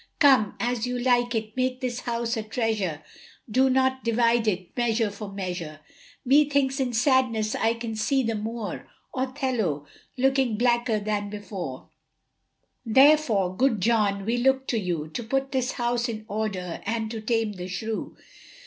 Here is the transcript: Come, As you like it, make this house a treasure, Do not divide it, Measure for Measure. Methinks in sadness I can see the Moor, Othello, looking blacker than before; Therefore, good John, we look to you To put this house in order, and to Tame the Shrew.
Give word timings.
Come, 0.17 0.55
As 0.59 0.87
you 0.87 0.97
like 0.97 1.35
it, 1.35 1.55
make 1.55 1.79
this 1.79 1.99
house 1.99 2.35
a 2.35 2.41
treasure, 2.41 3.03
Do 3.47 3.69
not 3.69 4.03
divide 4.03 4.47
it, 4.47 4.75
Measure 4.75 5.11
for 5.11 5.31
Measure. 5.31 5.79
Methinks 6.25 6.79
in 6.79 6.91
sadness 6.91 7.53
I 7.53 7.75
can 7.75 7.95
see 7.95 8.23
the 8.23 8.33
Moor, 8.33 8.87
Othello, 9.15 9.85
looking 10.17 10.57
blacker 10.57 10.99
than 10.99 11.29
before; 11.29 11.89
Therefore, 12.83 13.55
good 13.55 13.79
John, 13.79 14.25
we 14.25 14.37
look 14.37 14.65
to 14.69 14.79
you 14.79 15.07
To 15.09 15.21
put 15.21 15.51
this 15.51 15.73
house 15.73 16.09
in 16.09 16.25
order, 16.27 16.81
and 16.87 17.11
to 17.11 17.21
Tame 17.21 17.53
the 17.53 17.67
Shrew. 17.67 18.17